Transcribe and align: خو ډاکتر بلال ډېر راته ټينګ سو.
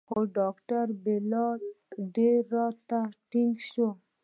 خو 0.09 0.19
ډاکتر 0.37 0.85
بلال 1.03 1.61
ډېر 2.15 2.39
راته 2.55 2.99
ټينګ 3.29 3.55
سو. 3.71 3.89